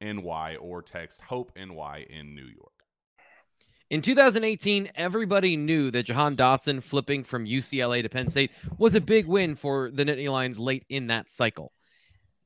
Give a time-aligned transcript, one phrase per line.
[0.00, 2.72] NY or text Hope NY in New York.
[3.90, 9.00] In 2018, everybody knew that Jahan Dotson flipping from UCLA to Penn State was a
[9.00, 11.72] big win for the Nittany Lions late in that cycle.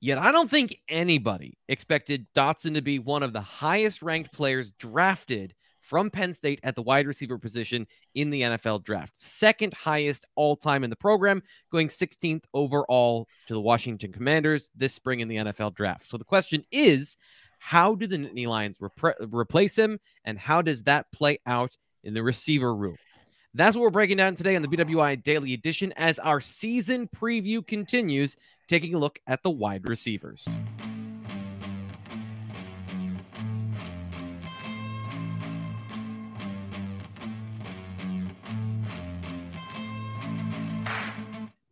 [0.00, 4.72] Yet I don't think anybody expected Dotson to be one of the highest ranked players
[4.72, 9.12] drafted from Penn State at the wide receiver position in the NFL draft.
[9.16, 14.92] Second highest all time in the program, going 16th overall to the Washington Commanders this
[14.92, 16.04] spring in the NFL draft.
[16.04, 17.16] So the question is
[17.62, 22.12] how do the Nittany Lions repre- replace him, and how does that play out in
[22.12, 22.96] the receiver room?
[23.54, 27.64] That's what we're breaking down today on the BWI Daily Edition as our season preview
[27.64, 28.36] continues,
[28.66, 30.44] taking a look at the wide receivers.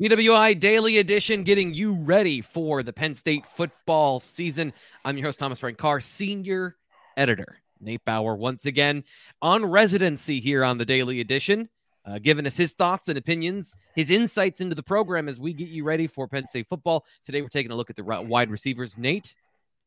[0.01, 4.73] BWI Daily Edition getting you ready for the Penn State football season.
[5.05, 6.79] I'm your host, Thomas Frank Carr, senior
[7.19, 7.61] editor.
[7.83, 9.05] Nate Bauer, once again
[9.43, 11.69] on residency here on the Daily Edition,
[12.07, 15.69] uh, giving us his thoughts and opinions, his insights into the program as we get
[15.69, 17.05] you ready for Penn State football.
[17.23, 18.97] Today, we're taking a look at the wide receivers.
[18.97, 19.35] Nate,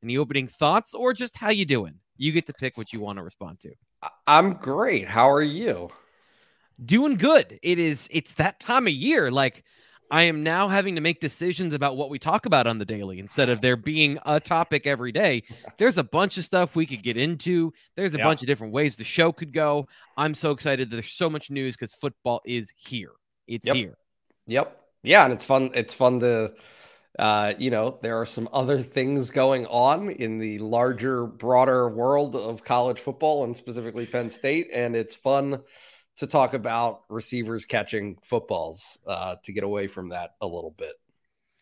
[0.04, 1.96] any opening thoughts or just how you doing?
[2.18, 3.72] You get to pick what you want to respond to.
[4.28, 5.08] I'm great.
[5.08, 5.90] How are you?
[6.86, 7.58] Doing good.
[7.64, 8.08] It is.
[8.12, 9.32] It's that time of year.
[9.32, 9.64] Like
[10.12, 13.20] I am now having to make decisions about what we talk about on the daily
[13.20, 15.44] instead of there being a topic every day.
[15.78, 17.74] There's a bunch of stuff we could get into.
[17.96, 19.88] There's a bunch of different ways the show could go.
[20.16, 23.12] I'm so excited that there's so much news because football is here.
[23.48, 23.76] It's yep.
[23.76, 23.98] here.
[24.48, 24.80] Yep.
[25.04, 25.72] Yeah, and it's fun.
[25.74, 26.54] It's fun to
[27.20, 32.36] uh, you know, there are some other things going on in the larger, broader world
[32.36, 34.70] of college football and specifically Penn State.
[34.74, 35.62] And it's fun
[36.18, 40.94] to talk about receivers catching footballs uh, to get away from that a little bit.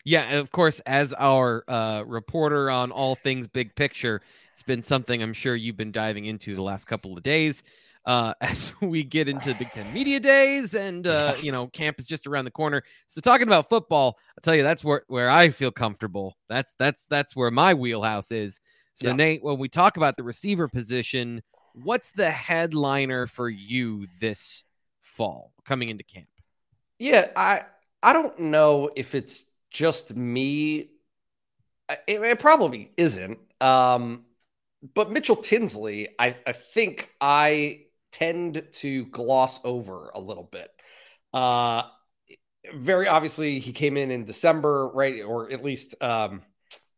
[0.03, 4.21] Yeah, and of course, as our uh, reporter on all things big picture,
[4.53, 7.63] it's been something I'm sure you've been diving into the last couple of days.
[8.03, 12.07] Uh, as we get into Big Ten Media Days, and uh, you know, camp is
[12.07, 12.81] just around the corner.
[13.05, 16.35] So, talking about football, I'll tell you that's where where I feel comfortable.
[16.49, 18.59] That's that's that's where my wheelhouse is.
[18.95, 19.15] So, yeah.
[19.15, 21.41] Nate, when we talk about the receiver position,
[21.73, 24.63] what's the headliner for you this
[25.01, 26.27] fall coming into camp?
[26.99, 27.63] Yeah, I
[28.03, 30.91] I don't know if it's just me.
[32.07, 33.39] It, it probably isn't.
[33.59, 34.25] Um,
[34.93, 37.81] but Mitchell Tinsley, I, I think I
[38.11, 40.69] tend to gloss over a little bit.
[41.33, 41.83] Uh,
[42.75, 45.23] very obviously, he came in in December, right?
[45.23, 46.41] Or at least, um,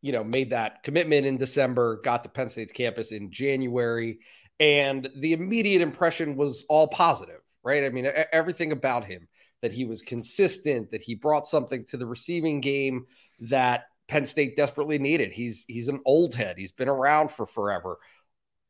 [0.01, 4.19] you know, made that commitment in December, got to Penn State's campus in January.
[4.59, 7.83] And the immediate impression was all positive, right?
[7.83, 9.27] I mean, everything about him
[9.61, 13.05] that he was consistent, that he brought something to the receiving game
[13.39, 15.31] that Penn State desperately needed.
[15.31, 16.57] He's he's an old head.
[16.57, 17.97] He's been around for forever.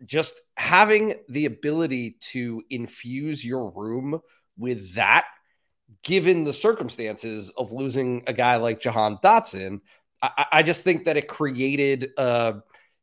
[0.06, 4.20] Just having the ability to infuse your room
[4.58, 5.26] with that,
[6.04, 9.80] given the circumstances of losing a guy like Jahan Dotson,
[10.22, 12.54] I, I just think that it created uh,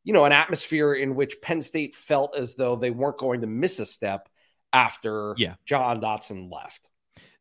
[0.03, 3.47] you know, an atmosphere in which Penn State felt as though they weren't going to
[3.47, 4.27] miss a step
[4.73, 5.55] after yeah.
[5.65, 6.89] Jahan Dotson left.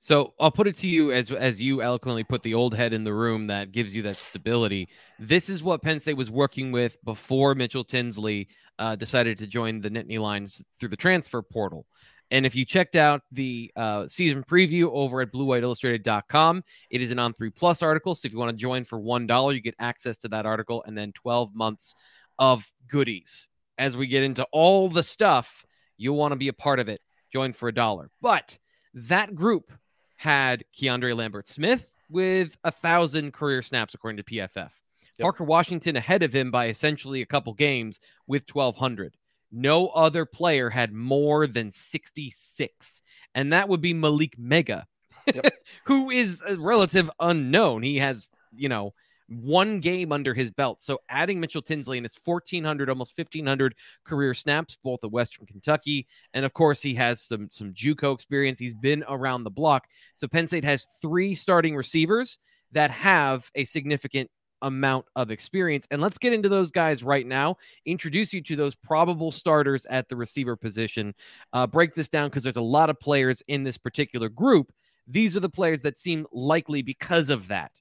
[0.03, 3.05] So I'll put it to you as as you eloquently put the old head in
[3.05, 4.89] the room that gives you that stability.
[5.19, 8.49] This is what Penn State was working with before Mitchell Tinsley
[8.79, 11.87] uh, decided to join the Nittany Lions through the transfer portal.
[12.31, 17.19] And if you checked out the uh, season preview over at bluewhiteillustrated.com, it is an
[17.19, 18.15] on three plus article.
[18.15, 20.83] So if you want to join for one dollar, you get access to that article
[20.87, 21.95] and then 12 months
[22.41, 23.47] of goodies.
[23.79, 25.65] As we get into all the stuff,
[25.97, 27.01] you'll want to be a part of it.
[27.33, 28.11] Join for a dollar.
[28.21, 28.59] But
[28.95, 29.71] that group
[30.17, 34.57] had Keandre Lambert Smith with a thousand career snaps, according to PFF.
[34.57, 34.71] Yep.
[35.21, 39.17] Parker Washington ahead of him by essentially a couple games with 1,200.
[39.53, 43.03] No other player had more than 66,
[43.35, 44.85] and that would be Malick Meiga,
[45.33, 45.53] yep.
[45.85, 47.83] who is a relative unknown.
[47.83, 48.95] He has, you know,
[49.31, 50.83] one game under his belt.
[50.83, 53.75] So adding Mitchell Tinsley in his 1,400, almost 1,500
[54.05, 58.59] career snaps, both at Western Kentucky, and of course he has some some JUCO experience.
[58.59, 59.87] He's been around the block.
[60.15, 62.39] So Penn State has three starting receivers
[62.73, 64.31] that have a significant
[64.63, 65.87] amount of experience.
[65.91, 67.57] And let's get into those guys right now.
[67.87, 71.15] Introduce you to those probable starters at the receiver position.
[71.53, 74.73] Uh, break this down because there's a lot of players in this particular group.
[75.07, 77.73] These are the players that seem likely because of that.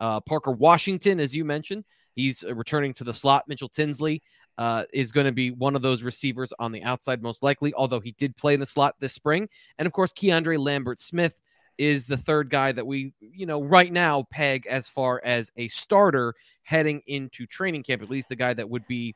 [0.00, 3.44] Uh, Parker Washington, as you mentioned, he's uh, returning to the slot.
[3.46, 4.22] Mitchell Tinsley
[4.58, 8.00] uh, is going to be one of those receivers on the outside, most likely, although
[8.00, 9.48] he did play in the slot this spring.
[9.78, 11.40] And of course, Keandre Lambert Smith
[11.78, 15.68] is the third guy that we, you know, right now peg as far as a
[15.68, 19.14] starter heading into training camp, at least the guy that would be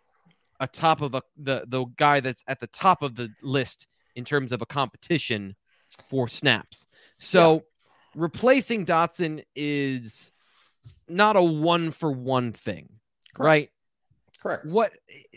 [0.61, 4.25] a top of a the the guy that's at the top of the list in
[4.25, 5.55] terms of a competition
[6.09, 6.87] for snaps.
[7.19, 7.61] So yeah.
[8.15, 10.33] replacing Dotson is
[11.09, 12.89] not a one for one thing,
[13.35, 13.47] Correct.
[13.47, 13.71] right?
[14.41, 14.67] Correct.
[14.67, 14.93] What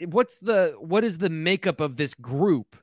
[0.05, 2.75] what's the what is the makeup of this group?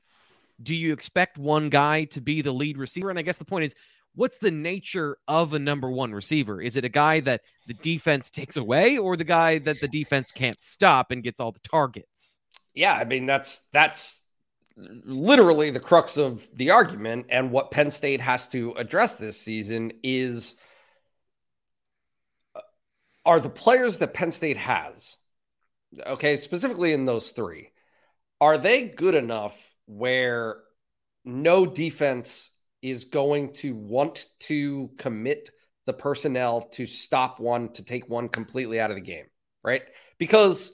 [0.61, 3.09] Do you expect one guy to be the lead receiver?
[3.09, 3.75] And I guess the point is,
[4.15, 6.61] what's the nature of a number one receiver?
[6.61, 10.31] Is it a guy that the defense takes away, or the guy that the defense
[10.31, 12.39] can't stop and gets all the targets?
[12.73, 14.23] Yeah, I mean that's that's
[14.77, 19.93] literally the crux of the argument, and what Penn State has to address this season
[20.03, 20.55] is
[23.25, 25.17] are the players that Penn State has,
[26.05, 27.71] okay, specifically in those three,
[28.39, 30.57] are they good enough where
[31.23, 32.51] no defense
[32.81, 35.49] is going to want to commit
[35.85, 39.25] the personnel to stop one, to take one completely out of the game,
[39.63, 39.83] right?
[40.17, 40.71] Because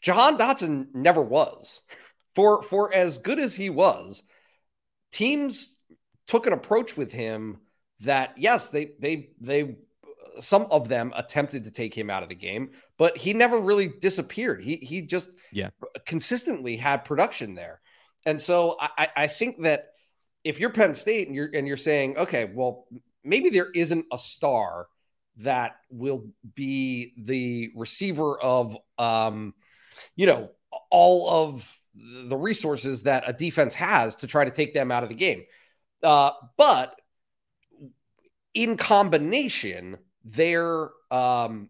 [0.00, 1.82] Jahan Dotson never was.
[2.34, 4.22] For for as good as he was,
[5.12, 5.76] teams
[6.26, 7.58] took an approach with him
[8.00, 9.76] that yes, they they they
[10.40, 13.88] some of them attempted to take him out of the game, but he never really
[13.88, 14.62] disappeared.
[14.62, 15.70] He he just yeah
[16.06, 17.80] consistently had production there,
[18.24, 19.88] and so I, I think that
[20.44, 22.86] if you're Penn State and you're and you're saying okay, well
[23.24, 24.86] maybe there isn't a star
[25.38, 29.54] that will be the receiver of um
[30.16, 30.50] you know
[30.90, 35.08] all of the resources that a defense has to try to take them out of
[35.08, 35.44] the game.
[36.02, 36.98] Uh, but
[38.54, 41.68] in combination, their um,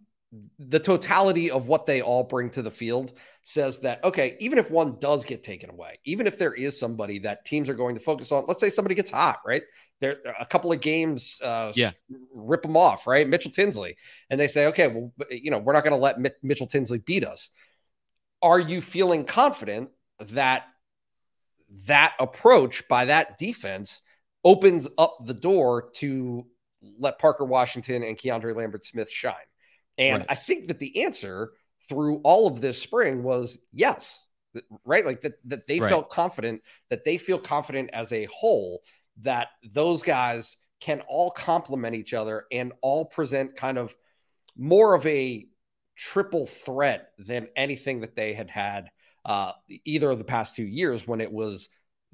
[0.59, 4.71] the totality of what they all bring to the field says that okay, even if
[4.71, 8.01] one does get taken away, even if there is somebody that teams are going to
[8.01, 9.63] focus on, let's say somebody gets hot, right?
[10.01, 11.91] There a couple of games, uh, yeah,
[12.33, 13.29] rip them off, right?
[13.29, 13.97] Mitchell Tinsley,
[14.31, 17.25] and they say, okay, well, you know, we're not going to let Mitchell Tinsley beat
[17.25, 17.51] us.
[18.41, 20.65] Are you feeling confident that
[21.87, 24.03] that approach by that defense
[24.45, 26.47] opens up the door to
[26.99, 29.35] let Parker Washington and Keandre Lambert Smith shine?
[29.99, 30.27] And right.
[30.31, 31.53] I think that the answer
[31.89, 34.25] through all of this spring was yes,
[34.85, 35.05] right?
[35.05, 35.89] Like that, that they right.
[35.89, 38.83] felt confident, that they feel confident as a whole
[39.21, 43.95] that those guys can all complement each other and all present kind of
[44.57, 45.47] more of a
[45.97, 48.91] triple threat than anything that they had had
[49.25, 49.53] uh,
[49.85, 51.69] either of the past two years when it was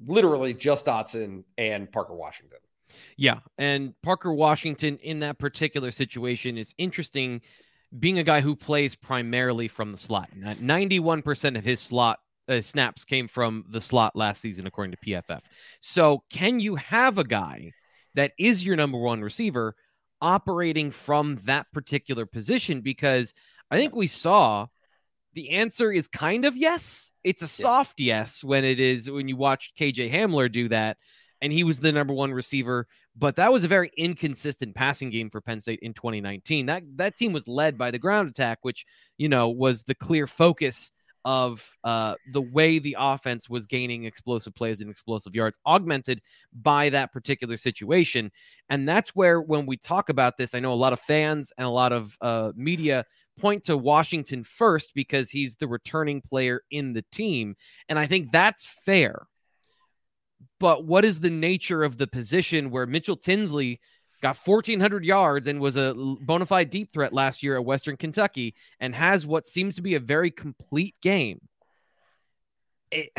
[0.05, 2.59] literally just Dotson and Parker Washington.
[3.17, 7.41] Yeah, and Parker Washington in that particular situation is interesting
[7.97, 10.29] being a guy who plays primarily from the slot.
[10.35, 15.41] 91% of his slot uh, snaps came from the slot last season according to PFF.
[15.79, 17.71] So, can you have a guy
[18.15, 19.75] that is your number one receiver
[20.21, 22.81] operating from that particular position?
[22.81, 23.33] Because
[23.71, 24.67] I think we saw
[25.33, 27.11] the answer is kind of yes.
[27.23, 30.97] It's a soft yes when it is when you watch KJ Hamler do that,
[31.41, 32.87] and he was the number one receiver.
[33.15, 36.65] But that was a very inconsistent passing game for Penn State in 2019.
[36.65, 38.85] That that team was led by the ground attack, which
[39.17, 40.91] you know was the clear focus
[41.25, 46.21] of uh, the way the offense was gaining explosive plays and explosive yards, augmented
[46.53, 48.31] by that particular situation.
[48.69, 51.67] And that's where, when we talk about this, I know a lot of fans and
[51.67, 53.05] a lot of uh, media
[53.39, 57.55] point to Washington first because he's the returning player in the team.
[57.87, 59.27] And I think that's fair.
[60.59, 63.79] But what is the nature of the position where Mitchell Tinsley
[64.21, 68.53] got 1,400 yards and was a bona fide deep threat last year at Western Kentucky
[68.79, 71.39] and has what seems to be a very complete game?
[72.91, 73.11] It,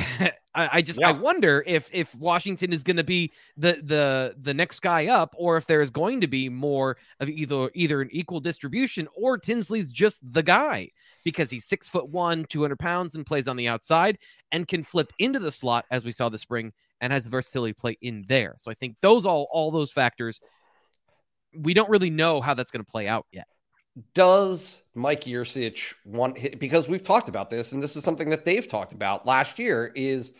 [0.54, 1.10] I, I, just yeah.
[1.10, 5.34] I wonder if if Washington is going to be the the the next guy up,
[5.38, 9.38] or if there is going to be more of either either an equal distribution, or
[9.38, 10.90] Tinsley's just the guy
[11.24, 14.18] because he's six foot one, two hundred pounds, and plays on the outside
[14.50, 17.72] and can flip into the slot as we saw this spring and has the versatility
[17.72, 18.54] play in there.
[18.56, 20.40] So I think those all all those factors,
[21.56, 23.46] we don't really know how that's going to play out yet
[24.14, 28.66] does Mike Yurcich want because we've talked about this and this is something that they've
[28.66, 30.32] talked about last year is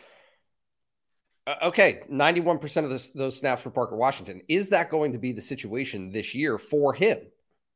[1.47, 4.43] uh, okay 91% of this, those snaps for Parker Washington.
[4.49, 7.19] Is that going to be the situation this year for him?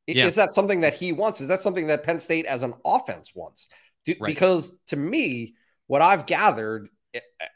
[0.07, 0.27] Yeah.
[0.27, 1.41] is that something that he wants?
[1.41, 3.69] Is that something that Penn State as an offense wants?
[4.05, 4.29] Do, right.
[4.29, 5.55] because to me
[5.87, 7.47] what I've gathered eh, eh,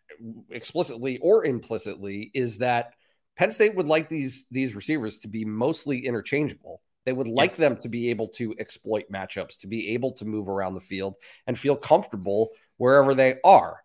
[0.50, 2.94] explicitly or implicitly is that
[3.36, 7.56] Penn State would like these these receivers to be mostly interchangeable they would like yes.
[7.56, 11.14] them to be able to exploit matchups, to be able to move around the field
[11.46, 13.80] and feel comfortable wherever they are.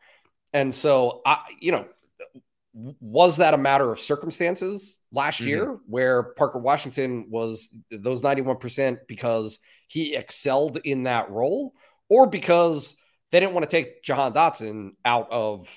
[0.51, 1.85] And so, I, you know,
[2.73, 5.47] was that a matter of circumstances last mm-hmm.
[5.47, 11.73] year where Parker Washington was those 91% because he excelled in that role
[12.09, 12.97] or because
[13.31, 15.69] they didn't want to take Jahan Dotson out of,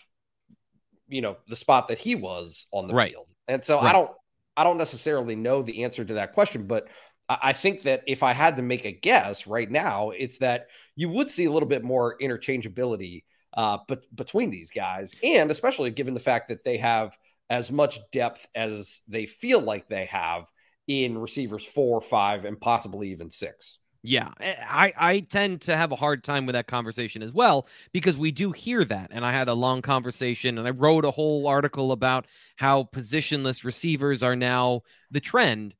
[1.07, 3.12] you know, the spot that he was on the right.
[3.12, 3.29] field?
[3.47, 3.91] And so right.
[3.91, 4.11] I don't,
[4.57, 6.88] I don't necessarily know the answer to that question, but
[7.28, 11.09] I think that if I had to make a guess right now, it's that you
[11.09, 13.25] would see a little bit more interchangeability
[13.56, 17.16] uh, but between these guys, and especially given the fact that they have
[17.49, 20.50] as much depth as they feel like they have
[20.87, 23.78] in receivers four, five, and possibly even six.
[24.02, 27.66] Yeah, eh, I, I tend to have a hard time with that conversation as well
[27.92, 29.09] because we do hear that.
[29.11, 33.64] And I had a long conversation and I wrote a whole article about how positionless
[33.64, 35.75] receivers are now the trend.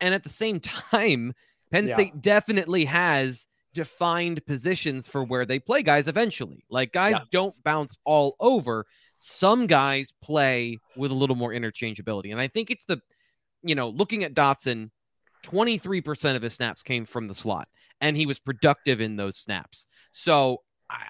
[0.00, 0.60] And at the same
[0.92, 1.34] time,
[1.70, 6.64] Penn State definitely has defined positions for where they play guys eventually.
[6.70, 7.24] Like guys yeah.
[7.30, 8.86] don't bounce all over.
[9.18, 12.32] Some guys play with a little more interchangeability.
[12.32, 13.02] And I think it's the,
[13.62, 14.90] you know, looking at Dotson,
[15.44, 17.68] 23% of his snaps came from the slot,
[18.00, 19.86] and he was productive in those snaps.
[20.10, 20.62] So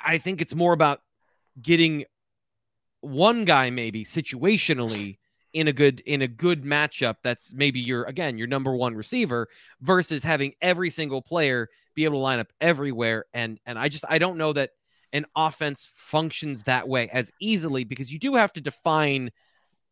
[0.05, 1.01] I think it's more about
[1.61, 2.05] getting
[3.01, 5.19] one guy maybe situationally
[5.57, 9.49] in a good in a good matchup that's maybe your again your number one receiver
[9.81, 14.05] versus having every single player be able to line up everywhere and and I just
[14.07, 14.73] I don't know that
[15.15, 19.31] an offense functions that way as easily because you do have to define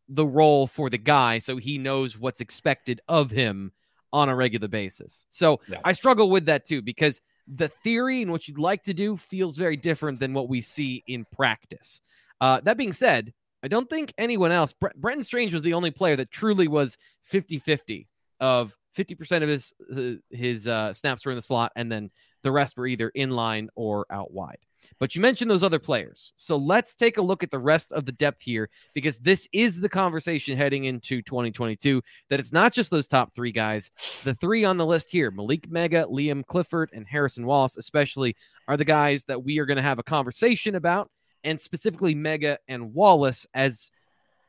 [0.07, 3.71] the role for the guy so he knows what's expected of him
[4.13, 5.25] on a regular basis.
[5.31, 5.79] So yeah.
[5.83, 9.57] I struggle with that too because the theory and what you'd like to do feels
[9.57, 12.01] very different than what we see in practice.
[12.39, 13.33] Uh, that being said,
[13.65, 14.73] I don't think anyone else.
[14.73, 18.07] Bre- Brenton Strange was the only player that truly was 50 50
[18.39, 22.11] of 50% of his uh, his uh, snaps were in the slot, and then
[22.43, 24.59] the rest were either in line or out wide.
[24.99, 26.31] But you mentioned those other players.
[26.35, 29.79] So let's take a look at the rest of the depth here because this is
[29.79, 33.89] the conversation heading into 2022 that it's not just those top three guys.
[34.23, 38.35] The three on the list here Malick Meiga, Liam Clifford, and Harrison Wallace, especially,
[38.67, 41.09] are the guys that we are going to have a conversation about
[41.45, 43.91] and specifically Meiga and Wallace as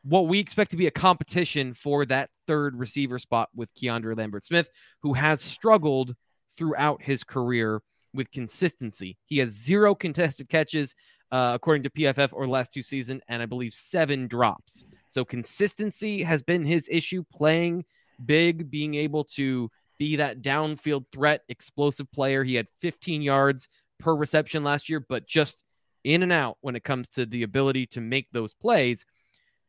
[0.02, 4.44] what we expect to be a competition for that third receiver spot with Keandre Lambert
[4.44, 4.70] Smith,
[5.02, 6.14] who has struggled
[6.56, 7.82] throughout his career
[8.14, 9.16] with consistency.
[9.26, 10.94] He has zero contested catches,
[11.30, 14.84] uh, according to PFF, or last two seasons, and I believe seven drops.
[15.08, 17.84] So consistency has been his issue, playing
[18.24, 22.44] big, being able to be that downfield threat, explosive player.
[22.44, 25.64] He had 15 yards per reception last year, but just
[26.06, 29.04] in and out when it comes to the ability to make those plays.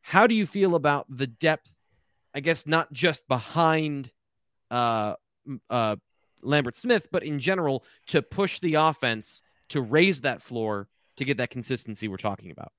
[0.00, 1.74] How do you feel about the depth?
[2.32, 4.12] I guess not just behind
[4.70, 5.14] uh,
[5.68, 5.96] uh,
[6.40, 11.38] Lambert Smith, but in general to push the offense to raise that floor to get
[11.38, 12.70] that consistency we're talking about.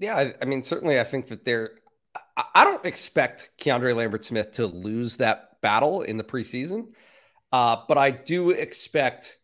[0.00, 1.70] Yeah, I, I mean, certainly, I think that they're.
[2.36, 6.88] I, I don't expect Keandre Lambert Smith to lose that battle in the preseason.
[7.52, 9.38] Uh, but I do expect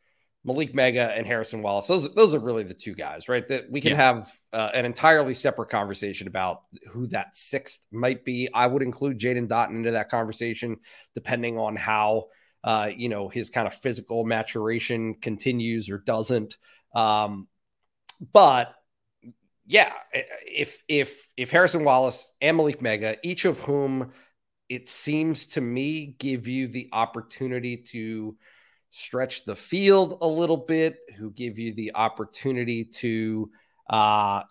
[0.47, 1.87] Malick Meiga and Harrison Wallace.
[1.87, 3.47] Those those are really the two guys, right?
[3.49, 3.97] That we can Yeah.
[3.97, 8.49] have uh, an entirely separate conversation about who that sixth might be.
[8.53, 10.79] I would include Jaden Dottin into that conversation,
[11.15, 12.29] depending on how
[12.65, 16.57] uh, you know his kind of physical maturation continues or doesn't.
[16.95, 17.47] Um,
[18.33, 18.75] but
[19.67, 24.13] yeah, if if if Harrison Wallace and Malick Meiga, each of whom
[24.71, 28.37] it seems to me give you the opportunity to
[28.91, 33.51] stretch the field a little bit, who give you the opportunity to,
[33.89, 34.43] uh,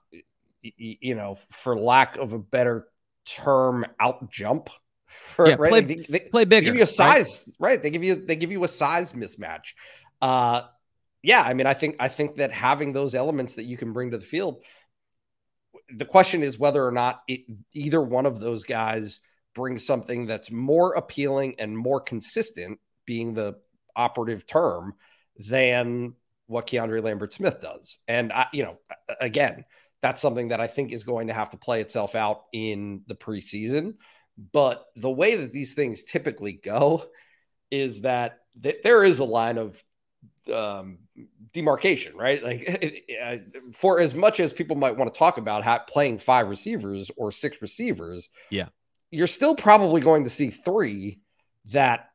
[0.64, 2.88] y- you know, for lack of a better
[3.26, 4.70] term, out jump.
[5.40, 5.70] Yeah, right?
[5.70, 6.66] play- they, they- Play they bigger.
[6.66, 6.90] give you a right?
[7.26, 7.82] size, right?
[7.82, 9.74] They give you they give you a size mismatch.
[10.22, 10.62] Uh,
[11.24, 14.12] yeah, I mean, I think I think that having those elements that you can bring
[14.12, 14.64] to the field.
[15.96, 17.42] The question is whether or not it,
[17.74, 19.20] either one of those guys
[19.56, 23.56] brings something that's more appealing and more consistent, being the
[24.00, 24.94] operative term,
[25.38, 26.14] than
[26.48, 28.00] what Keandre Lambert Smith does.
[28.08, 28.78] And I, you know,
[29.22, 29.66] again,
[30.02, 33.16] that's something that I think is going to have to play itself out in the
[33.16, 33.96] preseason.
[34.54, 37.04] But the way that these things typically go
[37.70, 39.84] is that th- there is a line of
[40.52, 41.00] um,
[41.54, 42.44] demarcation, right?
[42.44, 43.38] Like, uh,
[43.74, 47.62] for as much as people might want to talk about playing five receivers or six
[47.62, 48.70] receivers, Yeah.
[49.12, 51.20] you're still probably going to see three
[51.66, 52.09] that,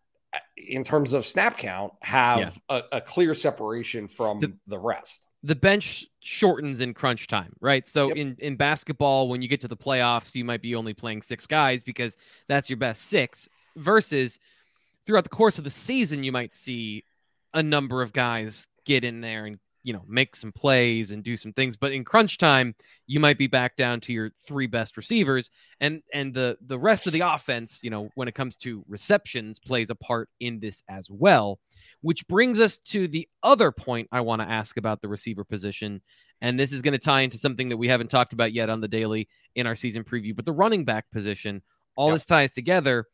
[0.57, 2.51] in terms of snap count, have Yeah.
[2.93, 5.27] a, a clear separation from The- the rest.
[5.43, 7.87] the bench shortens in crunch time, right?
[7.87, 8.17] So Yep.
[8.17, 11.47] in in basketball, when you get to the playoffs, you might be only playing six
[11.47, 12.17] guys because
[12.49, 13.49] that's your best six.
[13.77, 14.39] Versus
[15.07, 17.05] throughout the course of the season, you might see
[17.53, 21.37] a number of guys get in there and you know make some plays and do
[21.37, 21.77] some things.
[21.77, 22.75] But in crunch time,
[23.07, 27.07] you might be back down to your three best receivers, and and the the rest
[27.07, 30.83] of the offense, you know, when it comes to receptions, plays a part in this
[30.89, 31.61] as well
[32.01, 36.03] which brings us to the other point I want to ask about the receiver position.
[36.43, 38.83] And this is going to tie into something that we haven't talked about yet on
[38.83, 41.63] the daily in our season preview, but the running back position.
[41.97, 42.15] All Yeah.
[42.17, 43.07] this ties together.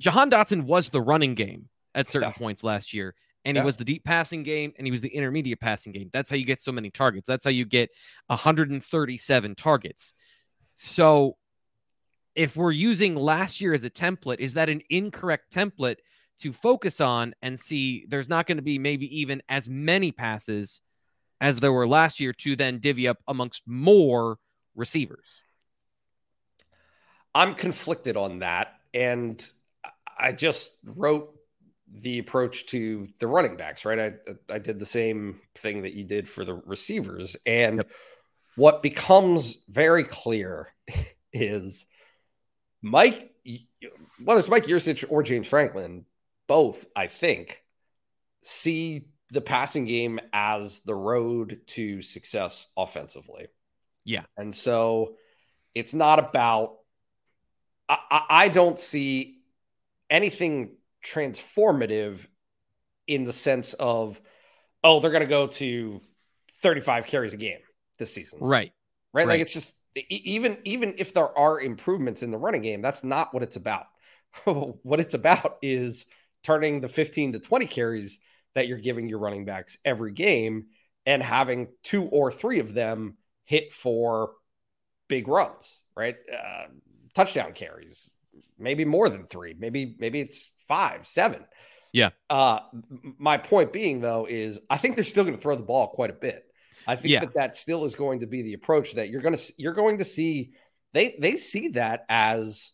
[0.00, 2.36] Jahan Dotson was the running game at certain Yeah.
[2.36, 3.14] points last year.
[3.44, 6.10] And he was the deep passing game and he was the intermediate passing game.
[6.12, 7.26] That's how you get so many targets.
[7.26, 7.90] That's how you get
[8.26, 10.12] 137 targets.
[10.74, 11.36] So
[12.34, 15.96] if we're using last year as a template, is that an incorrect template
[16.40, 20.80] to focus on and see there's not going to be maybe even as many passes
[21.40, 24.38] as there were last year to then divvy up amongst more
[24.74, 25.42] receivers?
[27.34, 28.74] I'm conflicted on that.
[28.92, 29.44] And
[30.18, 31.39] I just wrote
[31.92, 33.98] the approach to the running backs, right?
[33.98, 37.36] I, I did the same thing that you did for the receivers.
[37.46, 37.90] And Yep.
[38.56, 40.68] what becomes very clear
[41.32, 41.86] is
[42.82, 43.32] Mike,
[44.22, 46.04] whether it's Mike Yurcich or James Franklin,
[46.46, 47.62] both, I think,
[48.42, 53.46] see the passing game as the road to success offensively.
[54.04, 54.24] Yeah.
[54.36, 55.14] And so
[55.74, 56.76] it's not about
[57.88, 59.38] I, I- I don't see
[60.08, 62.26] anything transformative
[63.06, 64.20] in the sense of,
[64.84, 66.00] oh, they're going to go to
[66.62, 67.58] 35 carries a game
[67.98, 68.72] this season, Right.
[69.12, 69.26] right?
[69.26, 69.74] Like it's just
[70.08, 73.86] even even if there are improvements in the running game, that's not what it's about.
[74.44, 76.06] what it's about is
[76.42, 78.20] turning the 15 to 20 carries
[78.54, 80.66] that you're giving your running backs every game
[81.06, 84.32] and having two or three of them hit for
[85.08, 86.16] big runs, right?
[86.32, 86.66] Uh,
[87.14, 88.14] touchdown carries,
[88.60, 91.44] maybe more than three, maybe maybe it's five, seven.
[91.92, 92.10] Yeah.
[92.28, 92.60] Uh,
[93.18, 96.10] my point being though is I think they're still going to throw the ball quite
[96.10, 96.44] a bit.
[96.86, 97.20] I think Yeah.
[97.20, 99.98] that that still is going to be the approach that you're going to you're going
[99.98, 100.52] to see.
[100.92, 102.72] They they see that as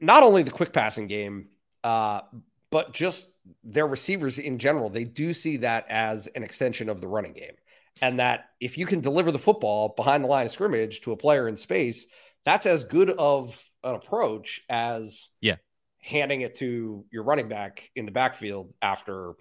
[0.00, 1.48] not only the quick passing game,
[1.84, 2.22] uh,
[2.70, 3.28] but just
[3.64, 4.88] their receivers in general.
[4.90, 7.54] They do see that as an extension of the running game,
[8.00, 11.16] and that if you can deliver the football behind the line of scrimmage to a
[11.16, 12.06] player in space,
[12.44, 15.56] that's as good of an approach as Yeah.
[16.00, 19.34] handing it to your running back in the backfield after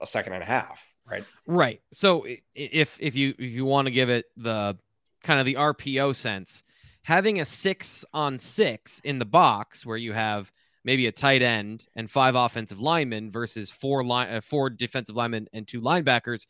[0.00, 0.80] a second and a half.
[1.04, 1.24] Right.
[1.46, 1.80] Right.
[1.92, 2.24] So
[2.54, 4.78] if if you if you want to give it the
[5.22, 6.64] kind of the RPO sense,
[7.02, 10.50] having a 6 on 6 in the box where you have
[10.84, 15.46] maybe a tight end and five offensive linemen versus four line uh, four defensive linemen
[15.52, 16.46] and two linebackers,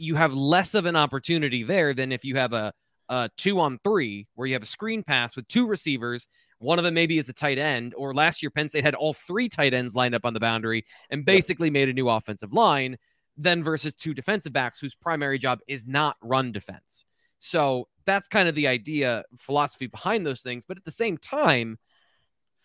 [0.00, 2.72] you have less of an opportunity there than if you have a
[3.08, 6.28] a 2 on 3 where you have a screen pass with two receivers
[6.60, 9.14] one of them maybe is a tight end, or last year Penn State had all
[9.14, 12.96] three tight ends lined up on the boundary and basically made a new offensive line
[13.36, 17.06] then versus two defensive backs whose primary job is not run defense.
[17.38, 20.66] So that's kind of the idea, philosophy behind those things.
[20.66, 21.78] But at the same time,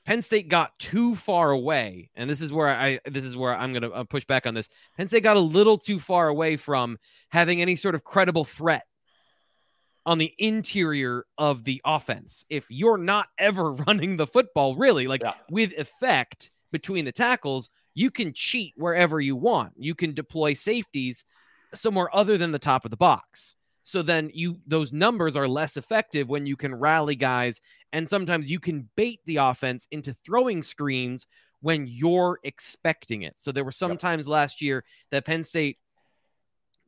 [0.06, 3.74] Penn State got too far away, and this is where I this is where I'm
[3.74, 4.70] going to uh, push back on this.
[4.98, 6.98] Penn State got a little too far away from
[7.30, 8.86] having any sort of credible threat
[10.06, 12.46] on the interior of the offense.
[12.50, 15.34] If you're not ever running the football, really, like Yeah.
[15.50, 19.74] with effect between the tackles, you can cheat wherever you want.
[19.78, 21.26] You can deploy safeties
[21.74, 23.56] somewhere other than the top of the box.
[23.86, 27.62] So then you those numbers are less effective when you can rally guys
[27.94, 31.28] and sometimes you can bait the offense into throwing screens
[31.62, 33.34] when you're expecting it.
[33.38, 34.00] So there were some Yep.
[34.00, 35.78] times last year that Penn State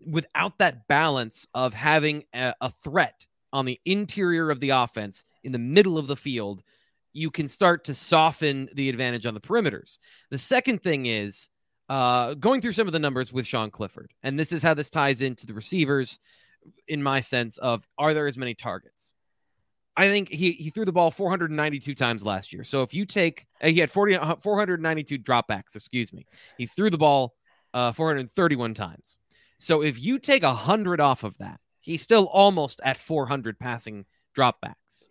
[0.05, 5.51] without that balance of having a, a threat on the interior of the offense in
[5.51, 6.63] the middle of the field,
[7.13, 9.97] you can start to soften the advantage on the perimeters.
[10.29, 11.47] The second thing is
[11.89, 14.89] uh, going through some of the numbers with Sean Clifford, and this is how this
[14.89, 16.19] ties into the receivers,
[16.87, 19.13] in my sense of are there as many targets?
[19.95, 22.63] I think he he threw the ball 492 times last year.
[22.63, 26.25] So if you take uh, he had 40 uh, 492 dropbacks, excuse me.
[26.57, 27.33] He threw the ball
[27.73, 29.17] uh, 431 times.
[29.59, 35.09] So if you take 100 off of that, he's still almost at 400 passing dropbacks.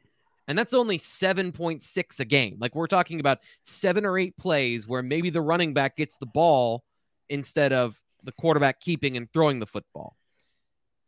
[0.49, 2.57] And that's only 7.6 a game.
[2.61, 6.27] Like we're talking about 7 or 8 plays where maybe the running back gets the
[6.27, 6.85] ball
[7.29, 10.17] instead of the quarterback keeping and throwing the football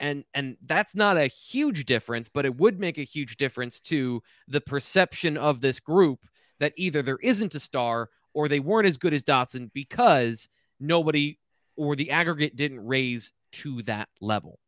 [0.00, 4.22] and and that's not a huge difference but it would make a huge difference to
[4.46, 6.20] the perception of this group
[6.60, 10.48] that either there isn't a star or they weren't as good as Dotson because
[10.80, 11.38] nobody
[11.76, 14.58] or the aggregate didn't raise to that level.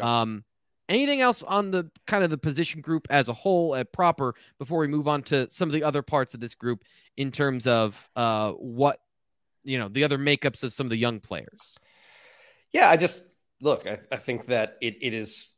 [0.00, 0.44] Um
[0.88, 4.80] anything else on the kind of the position group as a whole at proper before
[4.80, 6.82] we move on to some of the other parts of this group
[7.16, 9.00] in terms of uh what
[9.64, 11.76] you know the other makeups of some of the young players.
[12.72, 13.24] Yeah, I just
[13.60, 15.48] look, I, I think that it, it is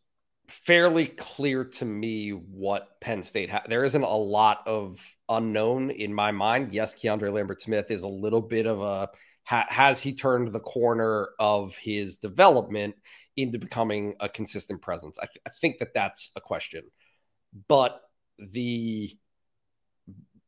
[0.48, 6.12] fairly clear to me what Penn State ha- there isn't a lot of unknown in
[6.12, 6.72] my mind.
[6.72, 9.08] Yes, Keandre Lambert Smith is a little bit of a
[9.44, 12.94] ha- has he turned the corner of his development
[13.36, 15.18] into becoming a consistent presence?
[15.18, 16.84] I, th- I think that that's a question,
[17.68, 18.00] but
[18.38, 19.16] the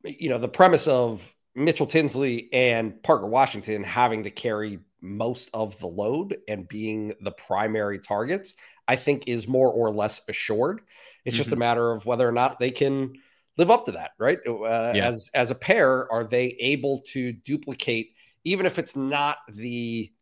[0.03, 5.79] you know the premise of Mitchell Tinsley and Parker Washington having to carry most of
[5.79, 8.55] the load and being the primary targets,
[8.88, 10.81] I think is more or less assured.
[11.25, 13.14] It's just a matter of whether or not they can
[13.57, 14.38] live up to that, right?
[14.47, 15.07] Uh, Yeah.
[15.07, 18.14] As as a pair, are they able to duplicate,
[18.45, 20.12] even if it's not the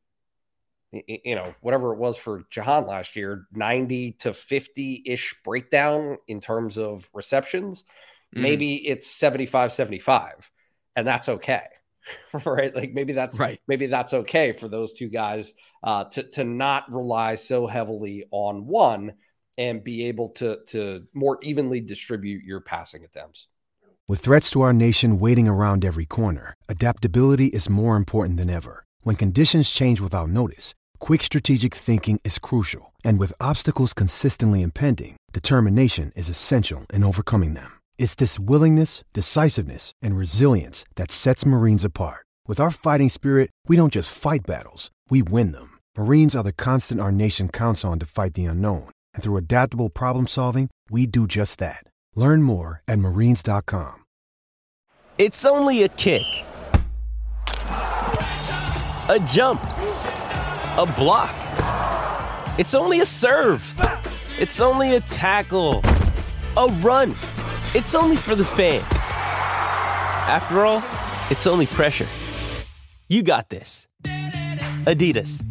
[0.93, 6.41] you know whatever it was for Jahan last year, ninety to fifty ish breakdown in
[6.41, 7.85] terms of receptions.
[8.35, 8.41] Mhm.
[8.43, 10.51] Maybe it's 75 75
[10.97, 11.67] and that's okay
[12.47, 13.61] right like maybe that's Right.
[13.69, 18.67] maybe that's okay for those two guys uh to to not rely so heavily on
[18.67, 19.13] one
[19.59, 23.49] and be able to to more evenly distribute your passing attempts
[24.09, 28.85] With threats to our nation waiting around every corner, adaptability is more important than ever.
[29.05, 30.75] When conditions change without notice,
[31.07, 32.93] quick strategic thinking is crucial.
[33.05, 37.82] And with obstacles consistently impending, determination is essential in overcoming them.
[38.03, 42.27] It's this willingness, decisiveness, and resilience that sets Marines apart.
[42.49, 45.79] With our fighting spirit, we don't just fight battles, we win them.
[45.97, 48.91] Marines are the constant our nation counts on to fight the unknown.
[49.15, 51.85] And through adaptable problem solving, we do just that.
[52.17, 53.95] Learn more at marines.com.
[55.17, 56.27] It's only a kick,
[59.09, 59.63] a jump,
[60.77, 61.37] a block.
[62.59, 63.63] It's only a serve.
[64.41, 65.83] It's only a tackle,
[66.57, 67.15] a run.
[67.75, 68.85] It's only for the fans.
[70.29, 70.83] After all,
[71.31, 72.07] it's only pressure.
[73.09, 73.89] You got this.
[74.85, 75.43] Adidas.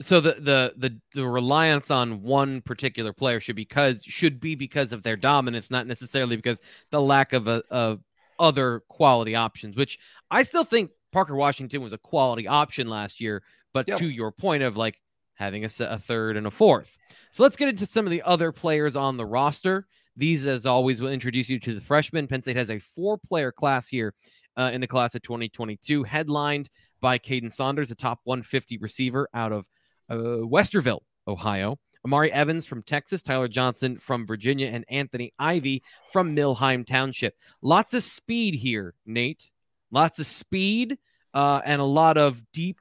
[0.00, 4.92] so the, the the the reliance on one particular player should because should be because
[4.92, 8.00] of their dominance, not necessarily because the lack of a of
[8.38, 9.76] other quality options.
[9.76, 9.98] Which
[10.30, 13.98] I still think Parker Washington was a quality option last year, but Yeah.
[13.98, 15.00] to your point of like
[15.34, 16.96] having a, a third and a fourth.
[17.30, 19.86] So let's get into some of the other players on the roster.
[20.16, 22.26] These, as always, will introduce you to the freshmen.
[22.26, 24.14] Penn State has a four-player class here
[24.56, 26.68] uh, in the class of 2022, headlined
[27.00, 29.66] by Kaden Saunders, a top 150 receiver out of
[30.10, 31.78] uh, Westerville, Ohio.
[32.04, 37.34] Amari Evans from Texas, Tyler Johnson from Virginia, and Anthony Ivey from Milheim Township.
[37.62, 39.50] Lots of speed here, Nate.
[39.92, 40.98] Lots of speed
[41.32, 42.80] uh, and a lot of deep,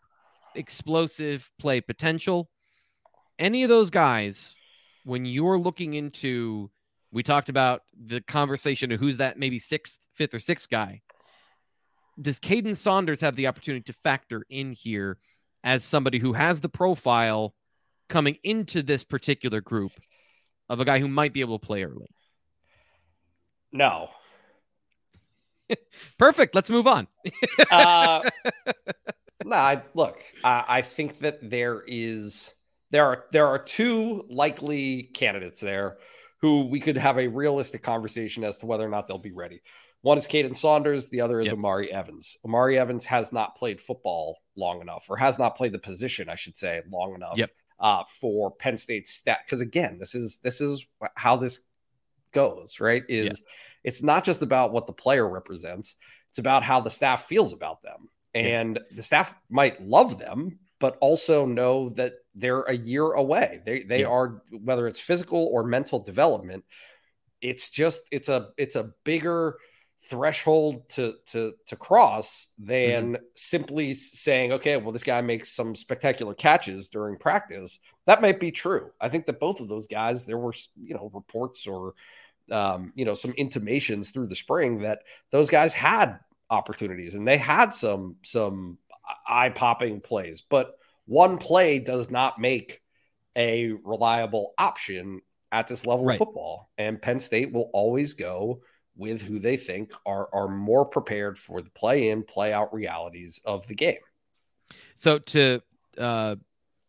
[0.56, 2.50] explosive play potential.
[3.40, 4.56] Any of those guys,
[5.04, 6.70] when you're looking into,
[7.12, 11.02] we talked about the conversation of who's that maybe sixth, fifth, or sixth guy.
[12.22, 15.18] Does Kaden Saunders have the opportunity to factor in here
[15.64, 17.56] as somebody who has the profile
[18.10, 19.94] coming into this particular group
[20.70, 22.10] of a guy who might be able to play early?
[23.72, 24.10] No.
[26.18, 26.54] Perfect.
[26.54, 27.08] Let's move on.
[27.72, 28.30] uh,
[29.46, 32.54] no, I, look, I, I think that there is
[32.92, 35.98] there are there are two likely candidates there
[36.42, 39.62] who we could have a realistic conversation as to whether or not they'll be ready.
[40.02, 41.54] One is Kaden Saunders, the other is Yep.
[41.54, 42.36] Amari Evans.
[42.44, 46.36] Amari Evans has not played football long enough, or has not played the position, I
[46.36, 47.52] should say, long enough Yep.
[47.80, 49.42] uh, for Penn State stat.
[49.46, 51.60] Because again, this is this is how this
[52.34, 53.04] goes, right?
[53.08, 53.48] Is Yeah.
[53.84, 55.96] it's not just about what the player represents;
[56.30, 58.42] it's about how the staff feels about them, Yeah.
[58.62, 63.62] and the staff might love them, but also know that they're a year away.
[63.66, 64.08] They they Yeah.
[64.08, 66.64] are whether it's physical or mental development.
[67.42, 69.58] It's just it's a it's a bigger
[70.04, 76.34] threshold to to to cross than simply saying okay well this guy makes some spectacular
[76.34, 80.40] catches during practice that might be true i think that both of those guys there
[80.40, 81.94] were you know reports or
[82.52, 86.18] um, you know some intimations through the spring that those guys had
[86.52, 87.16] opportunities.
[87.16, 88.78] And they had some some
[89.28, 92.82] eye popping plays but one play does not make
[93.36, 96.14] a reliable option at this level Right.
[96.14, 96.70] of football.
[96.78, 98.62] And penn state will always go
[98.96, 103.42] with who they think are are more prepared for the play in play out realities
[103.46, 103.98] of the game.
[104.96, 105.62] So to
[105.98, 106.36] uh,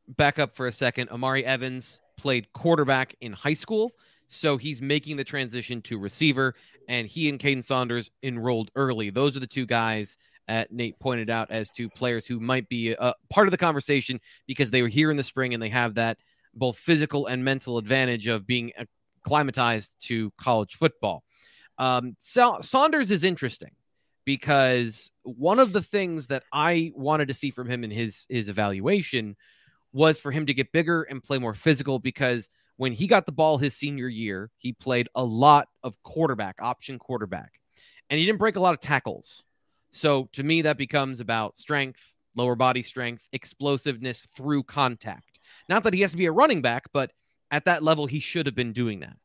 [0.09, 3.93] back up for a second, Amari Evans played quarterback in high school,
[4.33, 6.55] so he's making the transition to receiver,
[6.89, 9.11] and he and Kaden Saunders enrolled early.
[9.11, 10.17] Those are the two guys.
[10.49, 14.21] Uh, Nate pointed out as two players who might be uh, part of the conversation
[14.47, 16.19] because they were here in the spring and they have that
[16.55, 18.73] both physical and mental advantage of being
[19.25, 21.23] acclimatized to college football.
[21.79, 23.71] Um, Sa- Saunders is interesting
[24.25, 28.49] because one of the things that I wanted to see from him in his his
[28.49, 29.37] evaluation
[29.93, 33.33] was for him to get bigger and play more physical because when he got the
[33.33, 37.53] ball his senior year, he played a lot of quarterback, option quarterback.
[38.11, 39.43] And he didn't break a lot of tackles.
[39.91, 42.01] So to me that becomes about strength,
[42.35, 45.39] lower body strength, explosiveness through contact.
[45.69, 47.13] Not that he has to be a running back, but
[47.51, 49.17] at that level he should have been doing that.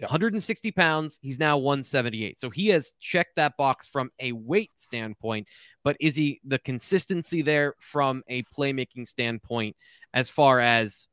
[0.00, 0.06] Yeah.
[0.06, 1.18] 160 pounds.
[1.22, 2.40] He's now 178.
[2.40, 5.46] So he has checked that box from a weight standpoint,
[5.84, 9.76] but is he the consistency there from a playmaking standpoint
[10.12, 11.06] as far as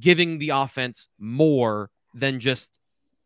[0.00, 2.78] giving the offense more than just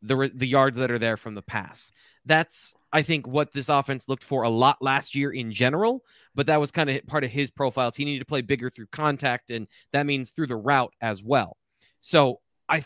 [0.03, 1.93] the the yards that are there from the pass?
[2.27, 6.47] That's I think what this offense looked for a lot last year in general, but
[6.47, 7.97] that was kind of part of his profiles.
[7.97, 11.57] He needed to play bigger through contact, and that means through the route as well.
[12.01, 12.85] So I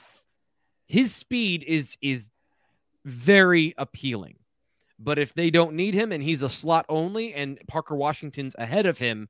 [0.86, 2.30] his speed is is
[3.04, 4.36] very appealing.
[4.98, 8.84] But if they don't need him and he's a slot only and Parker Washington's ahead
[8.84, 9.28] of him,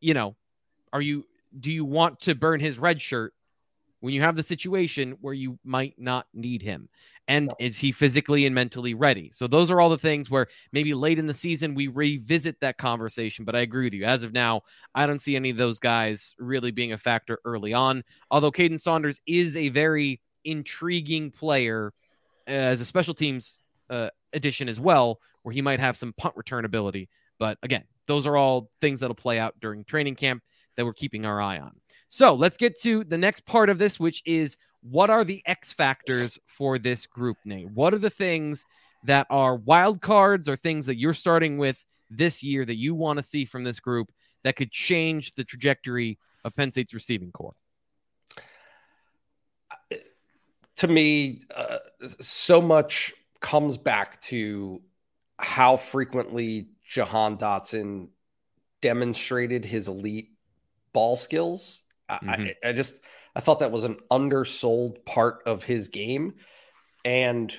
[0.00, 0.36] you know,
[0.92, 1.26] are you
[1.58, 3.34] do you want to burn his red shirt
[4.00, 6.88] when you have the situation where you might not need him?
[7.28, 7.54] And No.
[7.60, 9.30] is he physically and mentally ready?
[9.32, 12.76] So those are all the things where maybe late in the season we revisit that
[12.76, 13.44] conversation.
[13.44, 14.04] But I agree with you.
[14.04, 14.62] As of now,
[14.94, 18.02] I don't see any of those guys really being a factor early on.
[18.30, 21.92] Although Kaden Saunders is a very intriguing player
[22.46, 26.64] as a special teams uh, addition as well, where he might have some punt return
[26.64, 27.08] ability.
[27.38, 30.42] But again, those are all things that'll play out during training camp
[30.76, 31.72] that we're keeping our eye on.
[32.08, 35.72] So let's get to the next part of this, which is what are the X
[35.72, 37.70] factors for this group, Nate?
[37.70, 38.64] What are the things
[39.04, 43.18] that are wild cards or things that you're starting with this year that you want
[43.18, 44.10] to see from this group
[44.42, 47.54] that could change the trajectory of Penn State's receiving corps?
[50.80, 51.76] to me, uh,
[52.20, 54.80] so much comes back to
[55.38, 58.08] how frequently Jahan Dotson
[58.82, 60.32] demonstrated his elite
[60.92, 61.82] ball skills.
[62.08, 62.54] I, Mhm.
[62.64, 63.00] I, I just
[63.36, 66.34] I thought that was an undersold part of his game,
[67.04, 67.54] and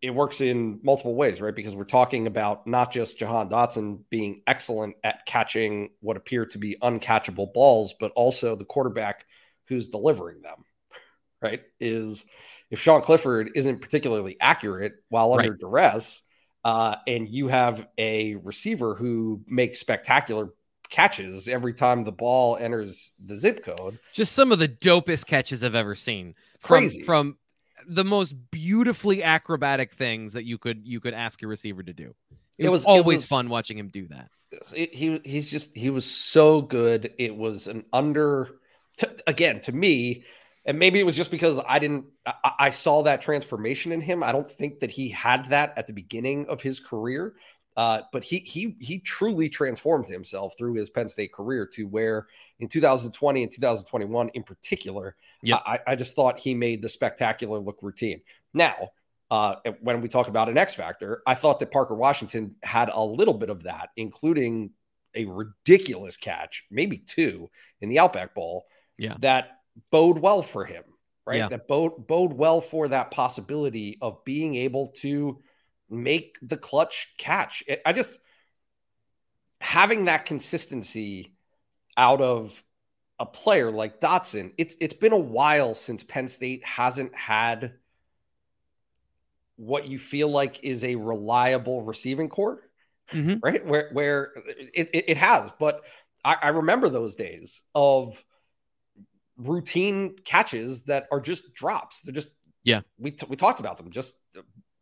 [0.00, 1.54] it works in multiple ways, right?
[1.54, 6.58] Because we're talking about not just Jahan Dotson being excellent at catching what appear to
[6.58, 9.26] be uncatchable balls, but also the quarterback
[9.66, 10.64] who's delivering them,
[11.42, 11.62] right?
[11.80, 12.24] Is
[12.70, 15.58] if Sean Clifford isn't particularly accurate while under Right.
[15.58, 16.22] duress,
[16.64, 20.50] uh, and you have a receiver who makes spectacular
[20.90, 25.62] catches every time the ball enters the zip code, Just some of the dopest catches
[25.62, 26.34] I've ever seen.
[26.60, 27.02] From, Crazy.
[27.04, 27.36] from
[27.88, 32.14] the most beautifully acrobatic things that you could you could ask your receiver to do.
[32.58, 34.28] It, It was, was- it always was- fun watching him do that.
[34.76, 37.14] it, he he's just he was so good.
[37.18, 38.48] It was an under
[38.98, 40.24] t- again to me,
[40.64, 44.22] and maybe it was just because I didn't I, I saw that transformation in him.
[44.22, 47.34] I don't think that he had that at the beginning of his career,
[47.76, 52.26] Uh, but he he he truly transformed himself through his Penn State career to where
[52.58, 55.62] in 2020 and 2021 in particular, Yep.
[55.66, 58.20] I, I just thought he made the spectacular look routine.
[58.52, 58.90] Now,
[59.30, 63.00] uh, when we talk about an X factor, I thought that Parker Washington had a
[63.02, 64.72] little bit of that, including
[65.14, 67.48] a ridiculous catch, maybe two
[67.80, 68.66] in the Outback Bowl.
[68.98, 69.14] Yeah.
[69.20, 69.59] that
[69.90, 70.84] bode well for him,
[71.26, 71.38] right?
[71.38, 71.48] Yeah.
[71.48, 75.40] That bode bode well for that possibility of being able to
[75.88, 77.64] make the clutch catch.
[77.68, 78.18] I- I just
[79.60, 81.34] having that consistency
[81.96, 82.62] out of
[83.18, 84.54] a player like Dotson.
[84.56, 87.74] It's it's been a while since Penn State hasn't had
[89.56, 92.62] what you feel like is a reliable receiving corps,
[93.12, 93.40] Mhm.
[93.42, 93.64] right?
[93.66, 94.32] Where where
[94.72, 95.84] it, it, it has, but
[96.24, 98.24] I, I remember those days of
[99.40, 102.02] routine catches that are just drops.
[102.02, 102.32] They're just
[102.64, 102.80] Yeah.
[102.98, 104.16] We t- we talked about them just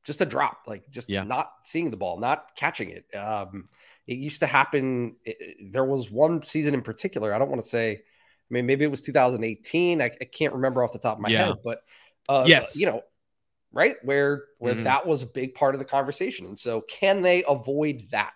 [0.05, 1.23] just a drop, like just Yeah.
[1.25, 3.15] not seeing the ball, not catching it.
[3.15, 3.69] Um,
[4.07, 5.17] it used to happen.
[5.25, 7.35] it- there was one season in particular.
[7.35, 7.93] I don't want to say.
[7.97, 10.01] I mean, maybe it was 2018.
[10.01, 11.47] I, I can't remember off the top of my Yeah.
[11.49, 11.83] head, but
[12.31, 12.77] uh, Yes.
[12.77, 13.03] you know,
[13.73, 14.85] right where where Mhm.
[14.85, 16.47] that was a big part of the conversation.
[16.47, 18.33] And so, can they avoid that?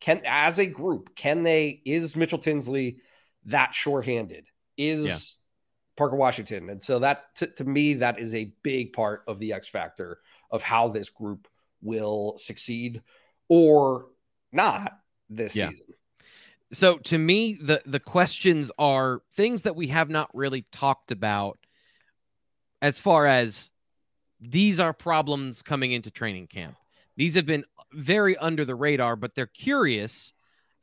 [0.00, 1.80] Can as a group, can they?
[1.84, 2.98] Is Mitchell Tinsley
[3.44, 4.49] that shorthanded?
[4.80, 5.18] Is Yeah.
[5.96, 6.70] Parker Washington?
[6.70, 10.20] And so that to, to me, that is a big part of the X factor
[10.50, 11.46] of how this group
[11.82, 13.02] will succeed
[13.48, 14.06] or
[14.52, 15.70] not this Yeah.
[15.70, 15.86] season.
[16.72, 21.58] so to me the the questions are things that we have not really talked about
[22.82, 23.70] as far as
[24.40, 26.76] these are problems coming into training camp
[27.16, 30.32] these have been very under the radar but they're curious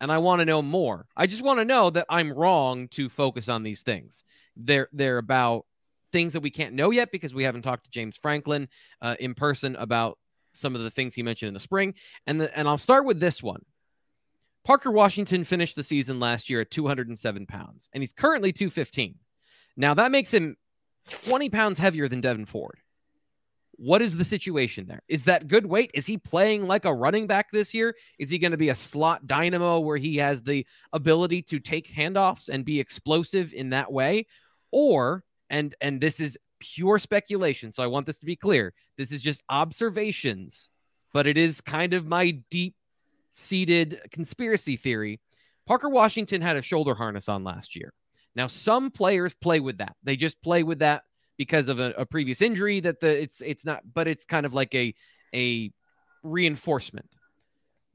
[0.02, 3.10] and i want to know more i just want to know that i'm wrong to
[3.10, 4.24] focus on these things
[4.56, 5.66] they're they're about
[6.12, 8.68] things that we can't know yet because we haven't talked to james franklin
[9.02, 10.18] uh, in person about
[10.54, 11.94] some of the things he mentioned in the spring
[12.26, 13.64] and the, and i'll start with this one
[14.68, 19.16] Parker Washington finished the season last year at 207 pounds, and he's currently 215.
[19.78, 20.58] Now that makes him
[21.10, 22.78] 20 pounds heavier than Devyn Ford.
[23.78, 25.04] What is the situation there?
[25.08, 25.92] Is that good weight?
[25.94, 27.96] Is he playing like a running back this year?
[28.18, 31.94] Is he going to be a slot dynamo where he has the ability to take
[31.94, 34.26] handoffs and be explosive in that way?
[34.72, 38.74] Or and and this is pure speculation, so I want this to be clear.
[38.98, 40.70] This is just observations,
[41.14, 42.76] but it is kind of my deep
[43.30, 45.20] seated conspiracy theory.
[45.68, 47.94] Parker Washington had a shoulder harness on last year.
[48.36, 49.96] Now, some players play with that.
[50.04, 51.04] They just play with that
[51.38, 54.54] because of a, a previous injury that the it's it's not, but it's kind of
[54.54, 54.94] like a
[55.34, 55.72] a
[56.24, 57.10] reinforcement.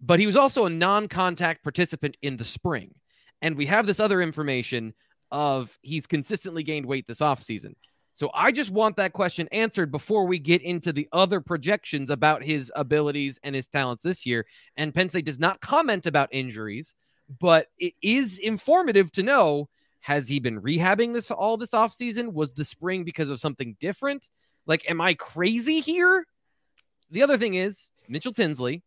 [0.01, 2.95] But he was also a non-contact participant in the spring.
[3.41, 4.95] And we have this other information
[5.31, 7.75] of he's consistently gained weight this offseason.
[8.15, 12.43] So I just want that question answered before we get into the other projections about
[12.43, 14.47] his abilities and his talents this year.
[14.77, 16.95] And Penn State does not comment about injuries,
[17.41, 19.69] but it is informative to know
[20.03, 22.33] has he been rehabbing this all this offseason?
[22.33, 24.29] Was the spring because of something different?
[24.67, 26.27] Like, am I crazy here?
[27.11, 28.83] The other thing is Mitchell Tinsley,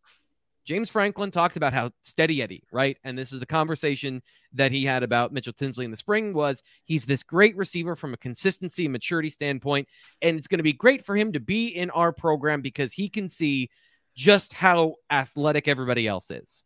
[0.66, 2.98] James Franklin talked about how steady Eddie, right?
[3.04, 4.22] And this is the conversation
[4.54, 8.14] that he had about Mitchell Tinsley in the spring was he's this great receiver from
[8.14, 9.88] a consistency and maturity standpoint.
[10.24, 13.10] And it's going to be great for him to be in our program because he
[13.10, 13.70] can see
[14.16, 16.64] just how athletic everybody else is.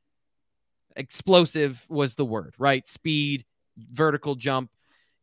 [0.96, 2.88] Explosive was the word, right?
[2.88, 3.44] Speed,
[3.92, 4.70] vertical jump.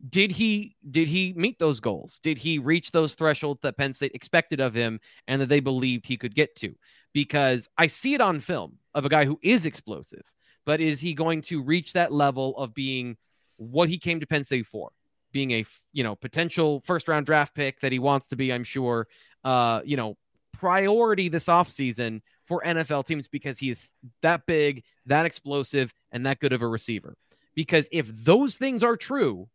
[0.09, 2.19] Did he did he meet those goals?
[2.19, 6.07] Did he reach those thresholds that Penn State expected of him and that they believed
[6.07, 6.75] he could get to?
[7.15, 10.31] Because I see it on film of a guy who is explosive,
[10.67, 13.17] but is he going to reach that level of being
[13.57, 14.91] what he came to Penn State for?
[15.33, 18.65] Being a you know potential first round draft pick that he wants to be, I'm
[18.65, 19.09] sure.
[19.45, 20.17] Uh, you know,
[20.53, 23.93] priority this offseason for NFL teams because he is
[24.23, 27.17] that big, that explosive, and that good of a receiver.
[27.57, 29.49] Because if those things are true,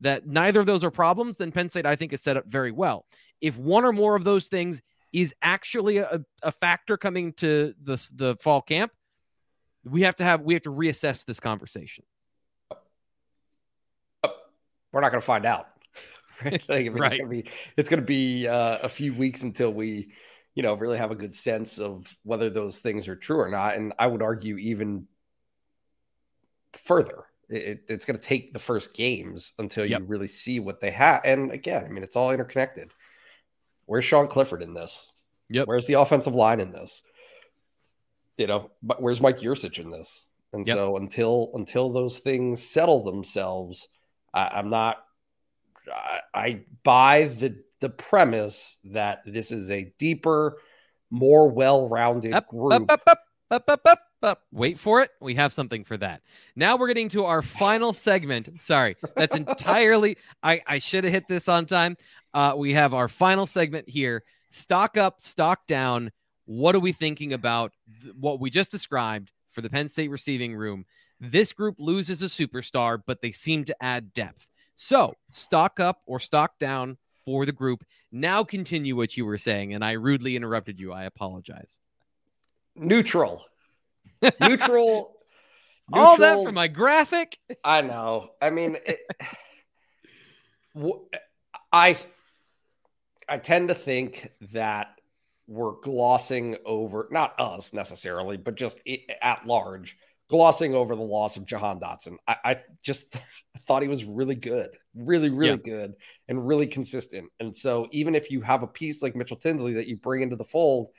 [0.00, 2.70] that neither of those are problems, then Penn State, I think, is set up very
[2.70, 3.06] well.
[3.40, 4.80] If one or more of those things
[5.12, 8.92] is actually a, a factor coming to the, the fall camp,
[9.84, 12.04] we have to have we have to reassess this conversation.
[14.92, 15.68] We're not going to find out.
[16.42, 17.12] Like, I mean, Right.
[17.12, 20.12] It's going to be, it's to be uh, a few weeks until we,
[20.54, 23.76] you know, really have a good sense of whether those things are true or not.
[23.76, 25.06] And I would argue even
[26.72, 27.24] further.
[27.50, 30.00] It, it's going to take the first games until Yep.
[30.00, 31.22] you really see what they have.
[31.24, 32.92] And again, I mean, it's all interconnected.
[33.86, 35.12] Where's Sean Clifford in this?
[35.50, 35.66] Yep.
[35.66, 37.02] Where's the offensive line in this?
[38.38, 40.28] You know, but where's Mike Yurcich in this?
[40.52, 40.76] And Yep.
[40.76, 43.88] so until until those things settle themselves,
[44.32, 44.98] I, I'm not.
[45.92, 50.58] I, I buy the the premise that this is a deeper,
[51.10, 53.02] more well-rounded Up, group up,
[53.50, 54.42] up, up.
[54.52, 55.10] Wait for it.
[55.20, 56.22] We have something for that.
[56.56, 58.60] Now we're getting to our final segment.
[58.60, 60.16] Sorry, that's entirely.
[60.42, 61.96] I I should have hit this on time.
[62.34, 64.22] Uh, we have our final segment here.
[64.50, 66.10] Stock up, stock down.
[66.46, 70.54] What are we thinking about th- what we just described for the Penn State receiving
[70.54, 70.84] room?
[71.20, 74.48] This group loses a superstar, but they seem to add depth.
[74.74, 77.84] So stock up or stock down for the group.
[78.10, 80.92] Now continue what you were saying, and I rudely interrupted you.
[80.92, 81.78] I apologize.
[82.76, 83.44] Neutral.
[84.40, 85.16] Neutral.
[85.92, 87.36] All that for my graphic.
[87.64, 88.30] I know.
[88.40, 89.00] I mean, it,
[91.72, 94.88] I tend to think that
[95.46, 99.96] we're glossing over not us necessarily, but just i- at large,
[100.28, 102.16] glossing over the loss of Jahan Dotson.
[102.26, 103.16] I, I just
[103.66, 105.94] thought he was really good, really, really good,
[106.28, 107.30] and really consistent.
[107.40, 110.36] And so, even if you have a piece like Mitchell Tinsley that you bring into
[110.36, 110.90] the fold,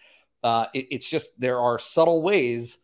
[0.44, 2.80] uh, it- it's just there are subtle ways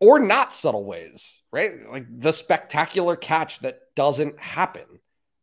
[0.00, 1.70] or not subtle ways, right?
[1.90, 4.86] Like the spectacular catch that doesn't happen.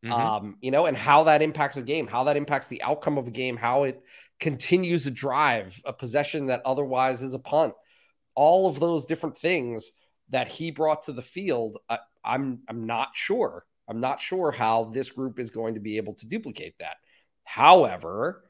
[0.04, 0.12] Mhm.
[0.12, 3.28] Um, you know, and how that impacts a game, how that impacts the outcome of
[3.28, 4.02] a game, how it
[4.40, 7.76] continues a drive, a possession that otherwise is a punt.
[8.34, 9.92] All of those different things
[10.30, 13.66] that he brought to the field, I, I'm I'm not sure.
[13.88, 16.98] I'm not sure how this group is going to be able to duplicate that.
[17.44, 18.50] However,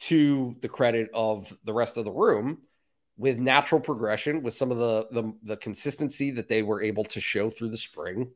[0.00, 2.62] to the credit of the rest of the room,
[3.16, 7.20] with natural progression, with some of the, the the consistency that they were able to
[7.20, 8.32] show through the spring,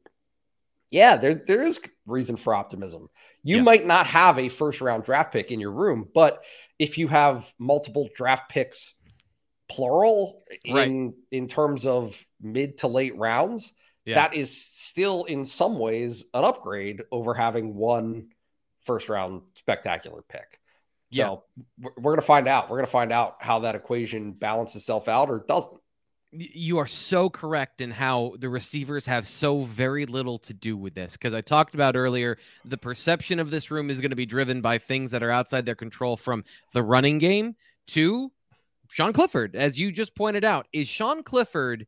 [0.90, 3.08] yeah, there there is reason for optimism.
[3.42, 3.62] You Yeah.
[3.62, 6.44] might not have a first round draft pick in your room, but
[6.78, 8.94] if you have multiple draft picks,
[9.68, 13.74] plural in in terms of mid to late rounds,
[14.04, 14.14] Yeah.
[14.14, 18.30] that is still in some ways an upgrade over having one
[18.84, 20.60] first round spectacular pick.
[21.10, 21.26] Yeah.
[21.26, 21.44] So
[21.80, 22.68] we're, we're going to find out.
[22.68, 25.80] We're going to find out how that equation balances itself out or doesn't.
[26.30, 30.94] You are so correct in how the receivers have so very little to do with
[30.94, 31.12] this.
[31.12, 32.36] Because I talked about earlier,
[32.66, 35.64] the perception of this room is going to be driven by things that are outside
[35.64, 36.44] their control from
[36.74, 37.56] the running game
[37.88, 38.30] to
[38.90, 39.56] Sean Clifford.
[39.56, 41.86] As you just pointed out, is Sean Clifford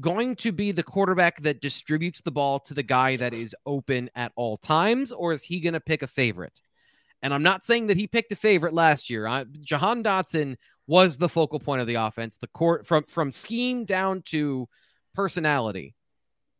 [0.00, 4.10] going to be the quarterback that distributes the ball to the guy that is open
[4.16, 6.60] at all times, or is he going to pick a favorite?
[7.22, 9.26] And I'm not saying that he picked a favorite last year.
[9.26, 10.56] I, Jahan Dotson
[10.86, 12.36] was the focal point of the offense.
[12.36, 14.68] The court from from scheme down to
[15.14, 15.94] personality.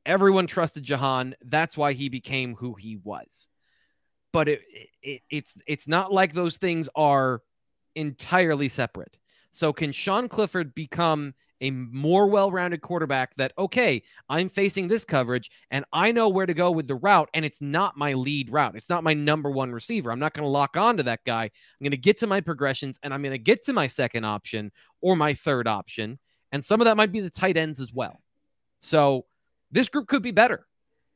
[0.05, 1.35] Everyone trusted Jahan.
[1.45, 3.49] That's why he became who he was.
[4.33, 4.63] But it,
[5.03, 7.41] it it's it's not like those things are
[7.95, 9.17] entirely separate.
[9.51, 15.51] So can Sean Clifford become a more well-rounded quarterback that okay, I'm facing this coverage
[15.71, 18.77] and I know where to go with the route and it's not my lead route.
[18.77, 20.11] It's not my number one receiver.
[20.11, 21.45] I'm not going to lock on to that guy.
[21.45, 24.25] I'm going to get to my progressions and I'm going to get to my second
[24.25, 26.19] option or my third option.
[26.53, 28.21] And some of that might be the tight ends as well.
[28.81, 29.27] So
[29.71, 30.67] this group could be better,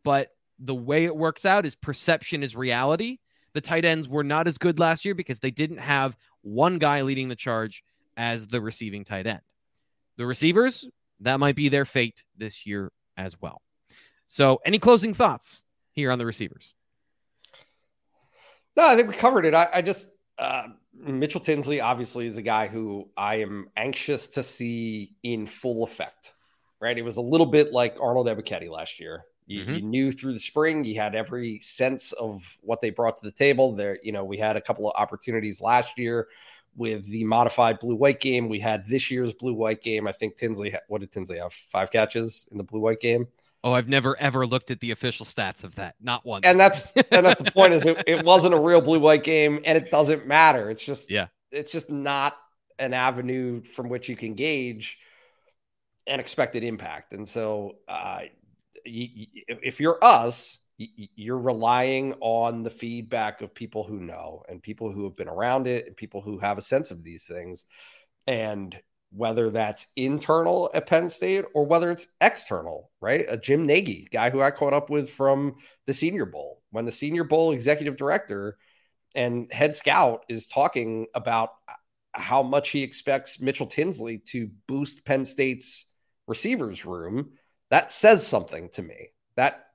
[0.05, 0.29] but
[0.59, 3.19] the way it works out is perception is reality.
[3.55, 7.03] The tight ends were not as good last year because they didn't have one guy
[7.03, 7.83] leading the charge
[8.17, 9.41] as the receiving tight end.
[10.17, 10.89] The receivers,
[11.21, 13.63] that might be their fate this year as well.
[14.27, 16.75] So, any closing thoughts here on the receivers?
[18.77, 19.55] No, I think we covered it.
[19.55, 20.09] I, I just
[20.39, 25.85] uh, Mitchell Tinsley obviously is a guy who I am anxious to see in full
[25.85, 26.33] effect.
[26.81, 29.25] Right, it was a little bit like Arnold Ebiketie last year.
[29.47, 29.77] You, Mhm.
[29.77, 33.31] you knew through the spring, you had every sense of what they brought to the
[33.31, 33.77] table.
[33.77, 36.29] There, you know, we had a couple of opportunities last year
[36.77, 38.49] with the modified blue white game.
[38.49, 40.07] We had this year's blue white game.
[40.09, 41.53] I think Tinsley, ha- what did Tinsley have?
[41.71, 43.29] Five catches in the blue white game.
[43.65, 45.95] Oh, I've never ever looked at the official stats of that.
[46.01, 46.45] Not once.
[46.47, 49.61] and that's and that's the point is it, it wasn't a real blue white game
[49.65, 51.29] and it doesn't matter it's just Yeah.
[51.53, 52.37] it's just not
[52.81, 54.99] an avenue from which you can gauge
[56.09, 58.23] an expected impact and so uh
[58.85, 59.27] you, you-
[59.63, 60.59] if you're us
[61.15, 65.67] you're relying on the feedback of people who know and people who have been around
[65.67, 67.67] it and people who have a sense of these things
[68.27, 68.77] and
[69.15, 73.25] whether that's internal at Penn State or whether it's external, right?
[73.29, 75.57] A Jim Nagy guy who I caught up with from
[75.87, 78.57] the Senior Bowl when the Senior Bowl executive director
[79.15, 81.75] and head scout is talking about uh,
[82.13, 85.93] how much he expects Mitchell Tinsley to boost Penn State's
[86.27, 87.33] receivers room.
[87.71, 89.09] That says something to me.
[89.37, 89.67] That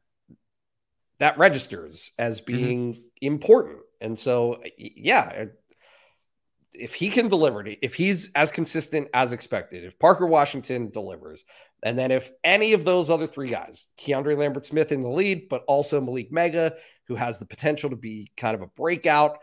[1.20, 2.55] that registers as mm-hmm.
[2.55, 3.80] being important.
[3.99, 5.45] And so, yeah,
[6.74, 11.45] if he can deliver if he's as consistent as expected, if Parker Washington delivers,
[11.84, 15.63] and then if any of those other three guys, KeAndre Lambert-Smith in the lead, but
[15.68, 16.74] also Malick Meiga,
[17.07, 19.39] who has the potential to be kind of a breakout,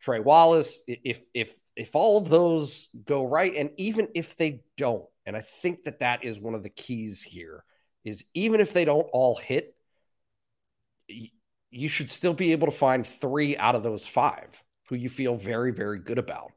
[0.00, 0.82] Tre Wallace.
[0.86, 5.42] If if if all of those go right, and even if they don't, and I
[5.62, 7.64] think that that is one of the keys here,
[8.04, 9.74] is even if they don't all hit,
[11.70, 14.48] you should still be able to find three out of those five
[14.88, 16.52] who you feel very very good about.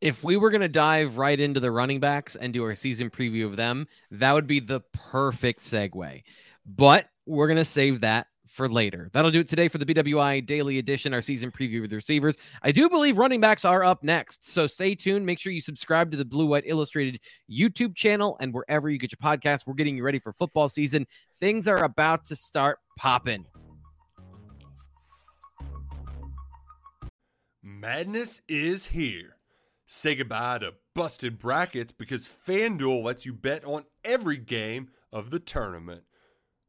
[0.00, 3.10] If we were going to dive right into the running backs and do our season
[3.10, 6.22] preview of them, that would be the perfect segue.
[6.64, 9.08] But we're going to save that for later.
[9.12, 12.36] That'll do it today for the BWI Daily Edition, our season preview with receivers.
[12.62, 15.24] I do believe running backs are up next, so stay tuned.
[15.24, 17.20] Make sure you subscribe to the Blue White Illustrated
[17.50, 19.66] YouTube channel and wherever you get your podcast.
[19.66, 21.06] We're getting you ready for football season.
[21.38, 23.46] Things are about to start popping.
[27.62, 29.36] Madness is here.
[29.86, 35.40] Say goodbye to busted brackets because FanDuel lets you bet on every game of the
[35.40, 36.02] tournament.